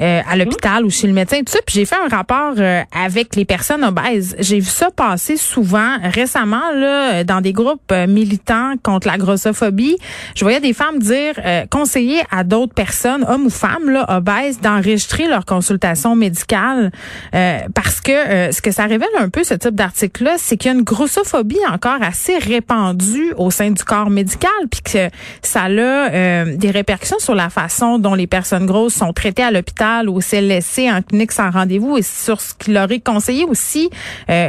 à 0.00 0.22
mhm. 0.34 0.38
l'hôpital 0.38 0.84
ou 0.84 0.90
chez 0.90 1.06
le 1.06 1.12
médecin, 1.12 1.38
tout 1.38 1.52
ça. 1.52 1.60
Puis 1.66 1.76
j'ai 1.76 1.84
fait 1.84 1.96
un 1.96 2.08
rapport 2.08 2.54
avec 2.92 3.36
les 3.36 3.44
personnes 3.44 3.84
obèses. 3.84 4.36
J'ai 4.38 4.60
vu 4.60 4.68
ça 4.68 4.90
passer 4.90 5.36
souvent 5.36 5.96
récemment 6.02 6.72
là 6.74 7.24
dans 7.24 7.40
des 7.40 7.52
groupes 7.52 7.92
militants 8.08 8.74
contre 8.82 9.06
la 9.06 9.18
grossophobie. 9.18 9.96
Je 10.34 10.44
voyais 10.44 10.60
des 10.60 10.72
femmes 10.72 10.98
dire 10.98 11.34
conseiller 11.70 12.22
à 12.30 12.44
d'autres 12.44 12.74
personnes, 12.74 13.24
hommes 13.28 13.46
ou 13.46 13.50
femmes 13.50 13.90
là, 13.90 14.04
obèses, 14.08 14.60
d'enregistrer 14.60 15.28
leur 15.28 15.44
consultation 15.44 16.16
médicale 16.16 16.90
euh, 17.34 17.58
parce 17.74 18.00
que 18.00 18.12
euh, 18.12 18.52
ce 18.52 18.60
que 18.62 18.70
ça 18.70 18.84
révèle 18.84 19.08
un 19.18 19.28
peu, 19.28 19.44
ce 19.44 19.54
type 19.54 19.74
d'article-là, 19.74 20.36
c'est 20.38 20.56
qu'il 20.56 20.70
y 20.70 20.74
a 20.74 20.76
une 20.76 20.84
grossophobie 20.84 21.58
encore 21.70 22.02
assez 22.02 22.38
répandue 22.38 23.32
au 23.36 23.50
sein 23.50 23.70
du 23.70 23.82
corps 23.84 24.10
médical, 24.10 24.50
puis 24.70 24.80
que 24.82 25.10
ça 25.42 25.64
a 25.64 25.68
euh, 25.70 26.56
des 26.56 26.70
répercussions 26.70 27.18
sur 27.18 27.34
la 27.34 27.50
façon 27.50 27.98
dont 27.98 28.14
les 28.14 28.26
personnes 28.26 28.66
grosses 28.66 28.94
sont 28.94 29.12
traitées 29.12 29.42
à 29.42 29.50
l'hôpital 29.50 29.93
c'est 30.20 30.40
laissé 30.40 30.90
en 30.90 31.02
clinique 31.02 31.32
sans 31.32 31.50
rendez-vous 31.50 31.96
et 31.96 32.02
sur 32.02 32.40
ce 32.40 32.54
qu'il 32.54 32.74
leur 32.74 32.90
est 32.90 33.04
conseillé 33.04 33.44
aussi 33.44 33.90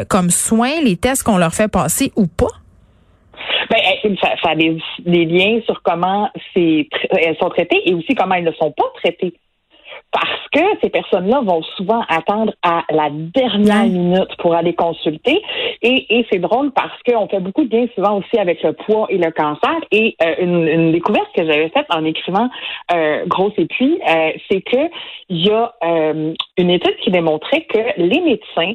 comme 0.07 0.29
soins, 0.29 0.81
les 0.83 0.95
tests 0.95 1.23
qu'on 1.23 1.37
leur 1.37 1.53
fait 1.53 1.67
passer 1.67 2.11
ou 2.15 2.27
pas? 2.27 2.47
Ben, 3.69 3.77
ça, 4.21 4.29
ça 4.43 4.51
a 4.51 4.55
des, 4.55 4.77
liens 5.25 5.59
sur 5.65 5.81
comment 5.81 6.29
elles 6.55 7.37
sont 7.39 7.49
traitées 7.49 7.81
et 7.85 7.93
aussi 7.93 8.13
comment 8.15 8.35
elles 8.35 8.43
ne 8.43 8.51
sont 8.53 8.71
pas 8.71 8.85
traitées. 8.95 9.33
Parce 10.15 10.47
que 10.53 10.61
ces 10.81 10.89
personnes-là 10.89 11.41
vont 11.41 11.61
souvent 11.75 12.01
attendre 12.07 12.53
à 12.63 12.83
la 12.89 13.09
dernière 13.11 13.83
minute 13.83 14.33
pour 14.37 14.55
aller 14.55 14.73
consulter. 14.73 15.41
Et, 15.81 16.05
et 16.09 16.25
c'est 16.31 16.39
drôle 16.39 16.71
parce 16.71 16.93
qu'on 17.03 17.27
fait 17.27 17.41
beaucoup 17.41 17.63
de 17.63 17.67
bien 17.67 17.87
souvent 17.95 18.19
aussi 18.19 18.39
avec 18.39 18.63
le 18.63 18.71
poids 18.71 19.07
et 19.09 19.17
le 19.17 19.29
cancer. 19.31 19.75
Et 19.91 20.15
euh, 20.23 20.35
une, 20.39 20.67
une, 20.67 20.91
découverte 20.93 21.27
que 21.35 21.45
j'avais 21.45 21.67
faite 21.67 21.87
en 21.89 22.05
écrivant 22.05 22.47
euh, 22.93 23.25
Grosse 23.25 23.51
et 23.57 23.65
puis, 23.65 23.99
euh, 24.07 24.31
c'est 24.49 24.61
que 24.61 24.89
il 25.27 25.47
y 25.47 25.49
a 25.49 25.73
euh, 25.83 26.33
une 26.57 26.69
étude 26.69 26.95
qui 27.03 27.11
démontrait 27.11 27.65
que 27.65 27.79
les 27.97 28.21
médecins 28.21 28.73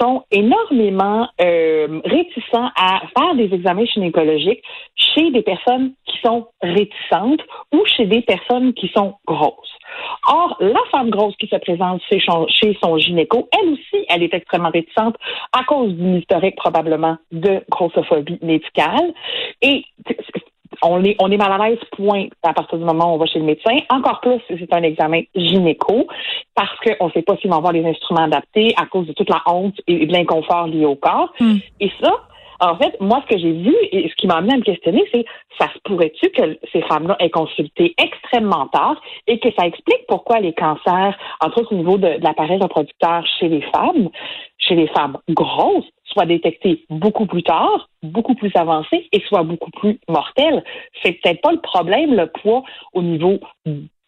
sont 0.00 0.22
énormément 0.30 1.26
réticents 1.38 2.70
à 2.76 3.00
faire 3.16 3.34
des 3.34 3.52
examens 3.52 3.86
gynécologiques 3.86 4.62
chez 4.94 5.30
des 5.30 5.42
personnes 5.42 5.92
qui 6.04 6.18
sont 6.24 6.46
réticentes 6.62 7.40
ou 7.72 7.84
chez 7.86 8.04
des 8.04 8.20
personnes 8.22 8.74
qui 8.74 8.88
sont 8.94 9.14
grosses. 9.26 9.75
Or, 10.28 10.56
la 10.60 10.80
femme 10.90 11.10
grosse 11.10 11.36
qui 11.36 11.46
se 11.46 11.56
présente 11.56 12.02
chez 12.08 12.78
son 12.82 12.98
gynéco, 12.98 13.48
elle 13.52 13.72
aussi, 13.72 14.04
elle 14.08 14.22
est 14.22 14.34
extrêmement 14.34 14.70
réticente 14.70 15.16
à 15.52 15.64
cause 15.64 15.92
d'une 15.92 16.16
historique 16.16 16.56
probablement 16.56 17.16
de 17.32 17.62
grossophobie 17.70 18.38
médicale. 18.42 19.12
Et 19.62 19.84
on 20.82 21.02
est, 21.04 21.16
on 21.20 21.30
est 21.30 21.36
mal 21.36 21.52
à 21.52 21.68
l'aise, 21.68 21.78
point, 21.92 22.26
à 22.42 22.52
partir 22.52 22.78
du 22.78 22.84
moment 22.84 23.12
où 23.12 23.14
on 23.14 23.18
va 23.18 23.26
chez 23.26 23.38
le 23.38 23.44
médecin. 23.44 23.76
Encore 23.88 24.20
plus 24.20 24.40
si 24.46 24.54
c'est 24.58 24.72
un 24.72 24.82
examen 24.82 25.22
gynéco, 25.34 26.06
parce 26.54 26.78
qu'on 26.80 27.06
ne 27.06 27.12
sait 27.12 27.22
pas 27.22 27.36
s'ils 27.36 27.50
vont 27.50 27.56
avoir 27.56 27.72
les 27.72 27.84
instruments 27.84 28.24
adaptés 28.24 28.74
à 28.76 28.86
cause 28.86 29.06
de 29.06 29.12
toute 29.12 29.30
la 29.30 29.42
honte 29.46 29.80
et 29.86 30.06
de 30.06 30.12
l'inconfort 30.12 30.66
lié 30.66 30.84
au 30.84 30.96
corps. 30.96 31.32
Hmm. 31.40 31.56
Et 31.80 31.90
ça, 32.00 32.12
en 32.60 32.76
fait, 32.76 32.96
moi, 33.00 33.22
ce 33.24 33.34
que 33.34 33.40
j'ai 33.40 33.52
vu 33.52 33.74
et 33.92 34.08
ce 34.08 34.14
qui 34.14 34.26
m'a 34.26 34.36
amené 34.36 34.54
à 34.54 34.56
me 34.56 34.62
questionner, 34.62 35.04
c'est 35.12 35.24
ça 35.58 35.68
se 35.72 35.78
pourrait-tu 35.84 36.30
que 36.30 36.58
ces 36.72 36.82
femmes-là 36.82 37.16
aient 37.20 37.30
consulté 37.30 37.94
extrêmement 38.02 38.66
tard 38.68 39.00
et 39.26 39.38
que 39.38 39.48
ça 39.58 39.66
explique 39.66 40.06
pourquoi 40.08 40.40
les 40.40 40.52
cancers, 40.52 41.16
entre 41.40 41.60
autres 41.60 41.72
au 41.72 41.76
niveau 41.76 41.98
de, 41.98 42.18
l'appareil 42.22 42.58
reproducteur 42.60 43.24
chez 43.38 43.48
les 43.48 43.62
femmes, 43.62 44.08
chez 44.58 44.74
les 44.74 44.88
femmes 44.88 45.18
grosses, 45.30 45.86
soient 46.04 46.26
détectés 46.26 46.84
beaucoup 46.88 47.26
plus 47.26 47.42
tard, 47.42 47.88
beaucoup 48.02 48.34
plus 48.34 48.52
avancés 48.54 49.08
et 49.12 49.20
soient 49.28 49.42
beaucoup 49.42 49.70
plus 49.70 49.98
mortels. 50.08 50.64
C'est 51.02 51.12
peut-être 51.12 51.40
pas 51.40 51.52
le 51.52 51.60
problème, 51.60 52.14
le 52.14 52.26
poids 52.26 52.62
au 52.94 53.02
niveau 53.02 53.38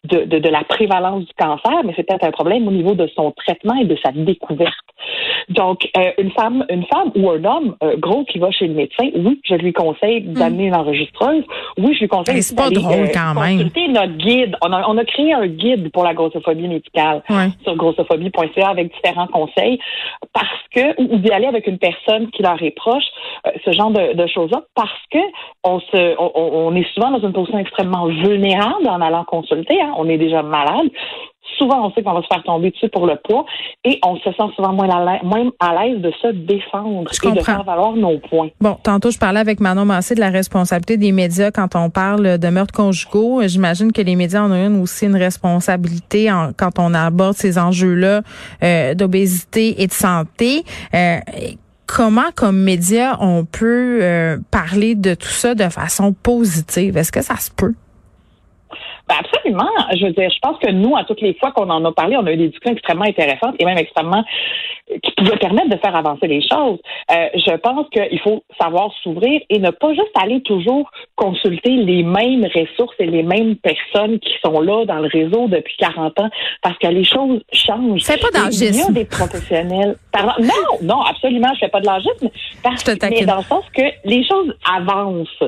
de, 0.05 0.49
la 0.49 0.63
prévalence 0.63 1.25
du 1.25 1.33
cancer, 1.37 1.83
mais 1.83 1.93
c'est 1.95 2.03
peut-être 2.03 2.25
un 2.25 2.31
problème 2.31 2.67
au 2.67 2.71
niveau 2.71 2.95
de 2.95 3.07
son 3.15 3.31
traitement 3.31 3.75
et 3.75 3.85
de 3.85 3.97
sa 4.03 4.11
découverte. 4.11 4.73
Donc, 5.49 5.89
euh, 5.97 6.11
une 6.17 6.31
femme, 6.31 6.65
une 6.69 6.85
femme 6.85 7.11
ou 7.15 7.29
un 7.29 7.43
homme 7.43 7.75
euh, 7.83 7.95
gros 7.97 8.23
qui 8.25 8.39
va 8.39 8.51
chez 8.51 8.67
le 8.67 8.73
médecin, 8.73 9.09
oui, 9.15 9.39
je 9.43 9.55
lui 9.55 9.73
conseille 9.73 10.21
hmm. 10.21 10.33
d'amener 10.33 10.65
une 10.65 10.75
enregistreuse. 10.75 11.43
Oui, 11.77 11.93
je 11.93 12.01
lui 12.01 12.07
conseille 12.07 12.43
c'est 12.43 12.55
pas 12.55 12.69
drôle 12.69 13.05
euh, 13.05 13.11
quand 13.13 13.39
même. 13.39 13.69
notre 13.89 14.17
guide. 14.17 14.55
On 14.61 14.71
a, 14.71 14.87
on 14.87 14.97
a 14.97 15.05
créé 15.05 15.33
un 15.33 15.47
guide 15.47 15.91
pour 15.91 16.03
la 16.03 16.13
grossophobie 16.13 16.67
médicale 16.67 17.23
sur 17.63 17.75
grossophobie.ca 17.75 18.69
avec 18.69 18.93
différents 18.93 19.27
conseils 19.27 19.79
parce 20.33 20.47
que 20.73 21.01
ou, 21.01 21.17
d'y 21.17 21.31
aller 21.31 21.47
avec 21.47 21.67
une 21.67 21.77
personne 21.77 22.29
qui 22.31 22.43
leur 22.43 22.61
est 22.61 22.71
proche, 22.71 23.03
ce 23.65 23.71
genre 23.71 23.91
de, 23.91 24.13
de 24.13 24.27
choses-là, 24.27 24.61
parce 24.75 24.91
que 25.11 25.19
on 25.63 25.79
se, 25.79 26.15
on, 26.19 26.31
on, 26.35 26.75
est 26.75 26.87
souvent 26.93 27.11
dans 27.11 27.25
une 27.25 27.33
position 27.33 27.59
extrêmement 27.59 28.07
vulnérable 28.07 28.87
en 28.87 29.01
allant 29.01 29.23
consulter. 29.23 29.81
Hein. 29.81 29.93
On 29.97 30.07
est 30.09 30.17
déjà 30.17 30.43
malade 30.43 30.89
souvent 31.57 31.87
on 31.87 31.91
sait 31.93 32.03
qu'on 32.03 32.13
va 32.13 32.21
se 32.21 32.27
faire 32.27 32.43
tomber 32.43 32.71
dessus 32.71 32.89
pour 32.89 33.05
le 33.05 33.15
poids 33.23 33.45
et 33.83 33.99
on 34.05 34.17
se 34.17 34.31
sent 34.31 34.53
souvent 34.55 34.73
moins 34.73 34.89
à 34.89 35.85
l'aise 35.85 36.01
de 36.01 36.11
se 36.21 36.27
défendre 36.27 37.09
et 37.23 37.31
de 37.31 37.41
faire 37.41 37.63
valoir 37.63 37.93
nos 37.93 38.17
points. 38.19 38.49
Bon, 38.59 38.77
tantôt 38.81 39.11
je 39.11 39.17
parlais 39.17 39.39
avec 39.39 39.59
Manon 39.59 39.85
Massé 39.85 40.15
de 40.15 40.19
la 40.19 40.29
responsabilité 40.29 40.97
des 40.97 41.11
médias 41.11 41.51
quand 41.51 41.75
on 41.75 41.89
parle 41.89 42.37
de 42.37 42.47
meurtres 42.49 42.73
conjugaux. 42.73 43.41
J'imagine 43.45 43.91
que 43.91 44.01
les 44.01 44.15
médias 44.15 44.43
en 44.43 44.51
ont 44.51 44.67
une 44.67 44.81
aussi 44.81 45.05
une 45.05 45.15
responsabilité 45.15 46.31
quand 46.57 46.79
on 46.79 46.93
aborde 46.93 47.35
ces 47.35 47.57
enjeux-là 47.57 48.21
euh, 48.63 48.93
d'obésité 48.93 49.81
et 49.81 49.87
de 49.87 49.93
santé. 49.93 50.63
Euh, 50.93 51.17
comment, 51.85 52.31
comme 52.35 52.61
médias, 52.61 53.17
on 53.19 53.45
peut 53.45 53.99
euh, 54.01 54.37
parler 54.51 54.95
de 54.95 55.15
tout 55.15 55.27
ça 55.27 55.55
de 55.55 55.69
façon 55.69 56.13
positive? 56.13 56.97
Est-ce 56.97 57.11
que 57.11 57.21
ça 57.21 57.37
se 57.37 57.51
peut? 57.51 57.73
Ben 59.09 59.15
absolument. 59.19 59.69
Je 59.95 60.05
veux 60.05 60.11
dire, 60.11 60.29
je 60.29 60.39
pense 60.39 60.59
que 60.59 60.69
nous, 60.69 60.95
à 60.95 61.03
toutes 61.03 61.21
les 61.21 61.33
fois 61.33 61.51
qu'on 61.51 61.69
en 61.69 61.83
a 61.83 61.91
parlé, 61.91 62.15
on 62.15 62.25
a 62.27 62.31
eu 62.31 62.37
des 62.37 62.49
discussions 62.49 62.73
extrêmement 62.73 63.05
intéressantes 63.05 63.55
et 63.57 63.65
même 63.65 63.79
extrêmement 63.79 64.23
qui 65.03 65.11
pouvaient 65.17 65.37
permettre 65.37 65.69
de 65.69 65.77
faire 65.77 65.95
avancer 65.95 66.27
les 66.27 66.41
choses. 66.41 66.79
Euh, 67.11 67.27
je 67.33 67.55
pense 67.57 67.87
qu'il 67.89 68.19
faut 68.19 68.43
savoir 68.59 68.91
s'ouvrir 69.01 69.41
et 69.49 69.59
ne 69.59 69.71
pas 69.71 69.93
juste 69.93 70.11
aller 70.15 70.41
toujours 70.41 70.91
consulter 71.15 71.71
les 71.71 72.03
mêmes 72.03 72.45
ressources 72.45 72.95
et 72.99 73.07
les 73.07 73.23
mêmes 73.23 73.55
personnes 73.55 74.19
qui 74.19 74.33
sont 74.43 74.59
là 74.61 74.85
dans 74.85 74.99
le 74.99 75.07
réseau 75.07 75.47
depuis 75.47 75.75
40 75.77 76.19
ans 76.19 76.29
parce 76.61 76.77
que 76.77 76.87
les 76.87 77.03
choses 77.03 77.41
changent. 77.51 78.01
C'est 78.01 78.21
pas 78.21 78.31
d'âgisme. 78.31 78.73
Il 78.73 78.95
y 78.95 78.99
a 78.99 79.03
des 79.03 79.05
professionnels. 79.05 79.95
Pardon, 80.11 80.33
non, 80.39 80.77
non, 80.83 81.01
absolument, 81.01 81.49
je 81.55 81.59
fais 81.61 81.69
pas 81.69 81.81
de 81.81 81.87
l'âgisme. 81.87 82.29
Parce, 82.63 82.85
mais 83.09 83.25
dans 83.25 83.37
le 83.37 83.43
sens 83.43 83.63
que 83.73 83.83
les 84.05 84.23
choses 84.27 84.53
avancent, 84.71 85.43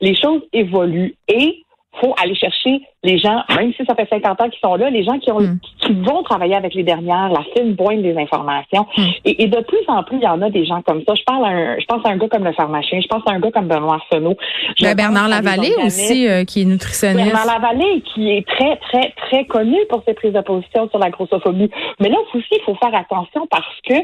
les 0.00 0.14
choses 0.14 0.42
évoluent 0.52 1.14
et 1.28 1.62
faut 2.00 2.14
aller 2.22 2.34
chercher 2.34 2.80
les 3.04 3.18
gens, 3.18 3.42
même 3.54 3.72
si 3.74 3.84
ça 3.86 3.94
fait 3.94 4.08
50 4.10 4.40
ans 4.40 4.48
qu'ils 4.48 4.58
sont 4.60 4.74
là, 4.74 4.90
les 4.90 5.04
gens 5.04 5.18
qui 5.20 5.30
ont 5.30 5.40
hmm. 5.40 5.58
qui 5.80 5.92
vont 5.94 6.22
travailler 6.24 6.56
avec 6.56 6.74
les 6.74 6.82
dernières, 6.82 7.28
la 7.28 7.44
fine 7.54 7.76
pointe 7.76 8.02
des 8.02 8.16
informations. 8.16 8.86
Hmm. 8.96 9.06
Et, 9.24 9.46
de 9.46 9.60
plus 9.60 9.84
en 9.86 10.02
plus, 10.02 10.16
il 10.16 10.24
y 10.24 10.26
en 10.26 10.42
a 10.42 10.50
des 10.50 10.66
gens 10.66 10.82
comme 10.82 11.02
ça. 11.06 11.14
Je 11.14 11.22
parle 11.24 11.44
à 11.44 11.48
un, 11.48 11.78
je 11.78 11.84
pense 11.86 12.04
à 12.04 12.10
un 12.10 12.16
gars 12.16 12.28
comme 12.28 12.44
le 12.44 12.52
pharmacien, 12.52 13.00
je 13.00 13.06
pense 13.06 13.22
à 13.26 13.32
un 13.32 13.38
gars 13.38 13.52
comme 13.52 13.68
Benoît 13.68 14.00
Fenot. 14.10 14.36
Ben, 14.80 14.96
Bernard 14.96 15.28
Lavallée 15.28 15.74
aussi, 15.84 16.28
euh, 16.28 16.44
qui 16.44 16.62
est 16.62 16.64
nutritionniste. 16.64 17.32
Bernard 17.32 17.46
Lavallée, 17.46 18.02
qui 18.12 18.30
est 18.30 18.46
très, 18.46 18.76
très, 18.76 19.14
très 19.28 19.44
connu 19.46 19.76
pour 19.88 20.02
ses 20.06 20.14
prises 20.14 20.32
de 20.32 20.40
position 20.40 20.88
sur 20.90 20.98
la 20.98 21.10
grossophobie. 21.10 21.70
Mais 22.00 22.08
là 22.08 22.16
aussi, 22.34 22.44
il 22.50 22.62
faut 22.66 22.74
faire 22.74 22.94
attention 22.94 23.46
parce 23.48 23.80
que 23.88 23.94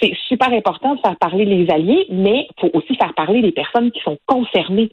c'est 0.00 0.12
super 0.28 0.52
important 0.52 0.96
de 0.96 1.00
faire 1.00 1.16
parler 1.16 1.44
les 1.44 1.70
alliés, 1.70 2.06
mais 2.10 2.48
il 2.50 2.60
faut 2.60 2.76
aussi 2.76 2.96
faire 2.96 3.14
parler 3.14 3.40
les 3.40 3.52
personnes 3.52 3.92
qui 3.92 4.00
sont 4.02 4.18
concernées. 4.26 4.90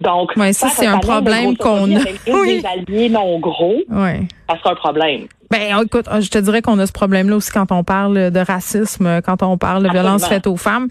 Donc, 0.00 0.32
ouais, 0.36 0.54
ça, 0.54 0.68
c'est 0.68 0.86
un 0.86 0.98
problème 0.98 1.56
qu'on 1.58 1.94
a. 1.94 2.00
Alliés 2.88 3.08
non 3.08 3.38
gros, 3.38 3.76
ouais. 3.90 4.22
ça 4.48 4.58
sera 4.58 4.72
un 4.72 4.74
problème. 4.74 5.26
Ben, 5.50 5.80
écoute, 5.80 6.06
je 6.20 6.28
te 6.28 6.38
dirais 6.38 6.60
qu'on 6.60 6.78
a 6.78 6.86
ce 6.86 6.92
problème-là 6.92 7.36
aussi 7.36 7.50
quand 7.50 7.70
on 7.70 7.84
parle 7.84 8.30
de 8.30 8.40
racisme, 8.40 9.20
quand 9.24 9.42
on 9.42 9.56
parle 9.56 9.84
de 9.84 9.90
violence 9.90 10.26
faite 10.26 10.46
aux 10.46 10.56
femmes. 10.56 10.88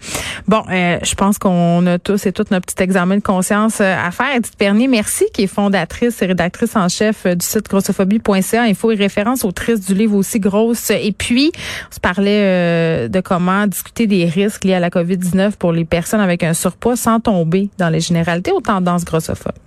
Bon, 0.48 0.62
euh, 0.70 0.98
je 1.02 1.14
pense 1.14 1.38
qu'on 1.38 1.86
a 1.86 1.98
tous 1.98 2.24
et 2.26 2.32
toutes 2.32 2.50
notre 2.50 2.66
petit 2.66 2.82
examen 2.82 3.16
de 3.16 3.22
conscience 3.22 3.80
euh, 3.80 3.94
à 3.94 4.10
faire. 4.10 4.34
Edith 4.34 4.56
Pernier, 4.56 4.88
merci, 4.88 5.26
qui 5.34 5.42
est 5.42 5.46
fondatrice 5.46 6.22
et 6.22 6.26
rédactrice 6.26 6.74
en 6.74 6.88
chef 6.88 7.26
euh, 7.26 7.34
du 7.34 7.44
site 7.44 7.68
grossophobie.ca, 7.68 8.62
info 8.62 8.92
et 8.92 8.94
référence 8.94 9.44
autrice 9.44 9.80
du 9.80 9.94
livre 9.94 10.16
aussi 10.16 10.40
grosse. 10.40 10.90
Et 10.90 11.12
puis, 11.12 11.52
on 11.90 11.94
se 11.94 12.00
parlait 12.00 13.08
de 13.08 13.20
comment 13.20 13.66
discuter 13.66 14.06
des 14.06 14.24
risques 14.24 14.64
liés 14.64 14.74
à 14.74 14.80
la 14.80 14.88
COVID-19 14.88 15.56
pour 15.56 15.72
les 15.72 15.84
personnes 15.84 16.20
avec 16.20 16.42
un 16.42 16.54
surpoids 16.54 16.96
sans 16.96 17.20
tomber 17.20 17.68
dans 17.78 17.90
les 17.90 18.00
généralités 18.00 18.52
aux 18.52 18.60
tendances 18.60 19.04
grossophobes. 19.04 19.65